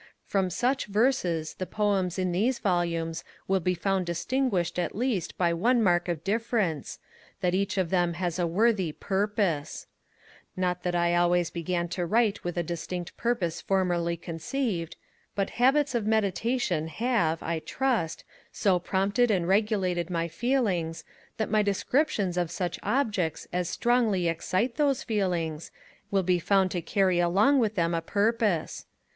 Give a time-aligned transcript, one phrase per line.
[0.25, 5.53] From such verses the Poems in these volumes will be found distinguished at least by
[5.53, 6.97] one mark of difference,
[7.41, 9.85] that each of them has a worthy purpose.
[10.57, 14.95] Not that I always began to write with a distinct purpose formerly conceived;
[15.35, 21.03] but habits of meditation have, I trust, so prompted and regulated my feelings,
[21.37, 25.69] that my descriptions of such objects as strongly excite those feelings,
[26.09, 28.87] will be found to carry along with them a purpose.